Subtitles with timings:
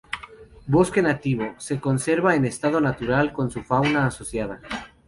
[0.65, 4.59] Bosque nativo: se conserva en estado natural con su fauna asociada.